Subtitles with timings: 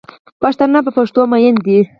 [0.41, 1.79] پښتانه په پښتو میین دی